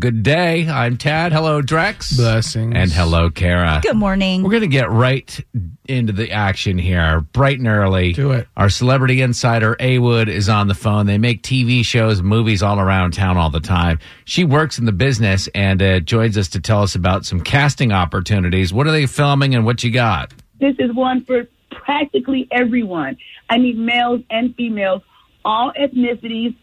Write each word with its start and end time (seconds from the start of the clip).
Good 0.00 0.24
day. 0.24 0.68
I'm 0.68 0.96
Tad. 0.96 1.32
Hello, 1.32 1.62
Drex. 1.62 2.16
Blessings. 2.16 2.74
And 2.74 2.90
hello, 2.90 3.30
Kara. 3.30 3.80
Good 3.80 3.94
morning. 3.94 4.42
We're 4.42 4.50
going 4.50 4.62
to 4.62 4.66
get 4.66 4.90
right 4.90 5.40
into 5.86 6.12
the 6.12 6.32
action 6.32 6.78
here, 6.78 7.20
bright 7.20 7.60
and 7.60 7.68
early. 7.68 8.12
Do 8.12 8.32
it. 8.32 8.48
Our 8.56 8.68
celebrity 8.70 9.22
insider, 9.22 9.76
A 9.78 10.00
Wood, 10.00 10.28
is 10.28 10.48
on 10.48 10.66
the 10.66 10.74
phone. 10.74 11.06
They 11.06 11.16
make 11.16 11.44
TV 11.44 11.84
shows, 11.84 12.22
movies 12.22 12.60
all 12.60 12.80
around 12.80 13.12
town 13.12 13.36
all 13.36 13.50
the 13.50 13.60
time. 13.60 14.00
She 14.24 14.42
works 14.42 14.80
in 14.80 14.84
the 14.84 14.92
business 14.92 15.48
and 15.54 15.80
uh, 15.80 16.00
joins 16.00 16.36
us 16.36 16.48
to 16.48 16.60
tell 16.60 16.82
us 16.82 16.96
about 16.96 17.24
some 17.24 17.40
casting 17.40 17.92
opportunities. 17.92 18.74
What 18.74 18.88
are 18.88 18.92
they 18.92 19.06
filming 19.06 19.54
and 19.54 19.64
what 19.64 19.84
you 19.84 19.92
got? 19.92 20.34
This 20.58 20.74
is 20.80 20.92
one 20.92 21.24
for 21.24 21.44
practically 21.70 22.48
everyone. 22.50 23.16
I 23.48 23.58
need 23.58 23.78
males 23.78 24.22
and 24.28 24.56
females, 24.56 25.02
all 25.44 25.72
ethnicities, 25.80 26.56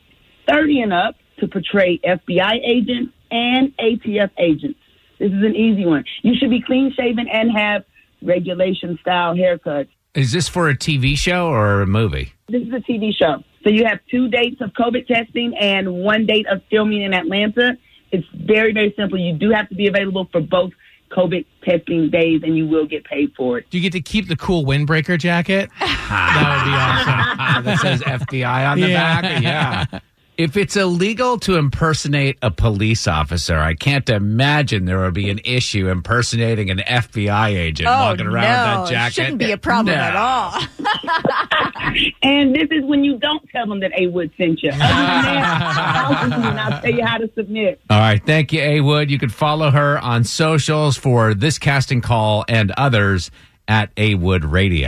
30 0.50 0.82
and 0.82 0.94
up, 0.94 1.16
to 1.40 1.48
portray 1.48 1.98
FBI 2.06 2.60
agents 2.64 3.14
and 3.32 3.76
ATF 3.78 4.30
agents. 4.38 4.80
This 5.20 5.32
is 5.32 5.44
an 5.44 5.56
easy 5.56 5.86
one. 5.86 6.04
You 6.24 6.36
should 6.36 6.50
be 6.50 6.62
clean 6.62 6.92
shaven 6.96 7.28
and 7.28 7.52
have 7.52 7.84
regulation 8.22 8.98
style 9.02 9.36
haircuts. 9.36 9.90
Is 10.14 10.32
this 10.32 10.50
for 10.50 10.68
a 10.70 10.76
TV 10.76 11.16
show 11.18 11.48
or 11.48 11.82
a 11.82 11.88
movie? 11.88 12.34
This 12.50 12.64
is 12.64 12.74
a 12.74 12.80
TV 12.82 13.12
show. 13.16 13.44
So 13.64 13.70
you 13.70 13.86
have 13.86 14.00
two 14.10 14.28
dates 14.28 14.60
of 14.62 14.72
COVID 14.74 15.08
testing 15.08 15.56
and 15.58 15.94
one 16.04 16.26
date 16.26 16.48
of 16.48 16.62
filming 16.70 17.02
in 17.04 17.14
Atlanta. 17.14 17.78
It's 18.12 18.28
very, 18.34 18.74
very 18.74 18.94
simple. 18.98 19.18
You 19.20 19.34
do 19.38 19.52
have 19.52 19.70
to 19.70 19.76
be 19.76 19.88
available 19.88 20.28
for 20.32 20.42
both 20.42 20.72
COVID 21.12 21.46
testing 21.64 22.10
days 22.10 22.42
and 22.44 22.58
you 22.58 22.68
will 22.68 22.86
get 22.88 23.04
paid 23.06 23.32
for 23.38 23.60
it. 23.60 23.70
Do 23.70 23.78
you 23.78 23.84
get 23.84 23.94
to 23.94 24.02
keep 24.02 24.28
the 24.28 24.36
cool 24.36 24.66
windbreaker 24.66 25.18
jacket? 25.20 25.70
that 25.80 27.56
would 27.56 27.64
be 27.64 27.64
awesome. 27.64 27.64
that 27.66 27.80
says 27.80 28.02
FBI 28.02 28.72
on 28.72 28.80
the 28.82 28.90
Yeah. 28.90 29.22
back. 29.22 29.42
Yeah. 29.44 30.00
If 30.42 30.58
it's 30.58 30.76
illegal 30.76 31.38
to 31.40 31.58
impersonate 31.58 32.38
a 32.42 32.50
police 32.50 33.08
officer, 33.08 33.58
I 33.58 33.74
can't 33.76 34.10
imagine 34.10 34.86
there 34.86 35.00
would 35.00 35.14
be 35.14 35.30
an 35.30 35.40
issue 35.46 35.88
impersonating 35.88 36.70
an 36.72 36.80
FBI 36.80 37.50
agent 37.50 37.88
oh, 37.88 37.92
walking 37.92 38.26
around 38.26 38.76
no, 38.76 38.82
with 38.82 38.90
that 38.90 38.96
jacket. 38.96 39.14
shouldn't 39.14 39.38
be 39.38 39.52
a 39.52 39.58
problem 39.58 39.96
No. 39.96 40.02
at 40.02 40.16
all. 40.16 40.60
And 42.24 42.56
this 42.56 42.68
is 42.72 42.86
when 42.86 43.04
you 43.04 43.18
don't 43.18 43.48
tell 43.50 43.68
them 43.68 43.80
that 43.82 43.92
A 43.98 44.08
Wood 44.08 44.32
sent 44.38 44.62
you. 44.64 44.70
Other 44.74 44.78
than 44.80 44.88
that, 44.88 46.58
I'll 46.58 46.74
I'll 46.74 46.82
tell 46.82 46.92
you 46.92 47.06
how 47.06 47.18
to 47.18 47.30
submit. 47.36 47.82
All 47.90 48.00
right. 48.00 48.24
Thank 48.26 48.54
you, 48.54 48.62
A 48.62 48.82
Wood. 48.82 49.12
You 49.12 49.20
can 49.20 49.30
follow 49.30 49.72
her 49.72 49.98
on 50.00 50.24
socials 50.24 50.96
for 50.96 51.34
this 51.34 51.60
casting 51.60 52.00
call 52.02 52.46
and 52.48 52.72
others 52.78 53.30
at 53.68 53.92
A 53.98 54.16
Wood 54.16 54.46
Radio. 54.46 54.88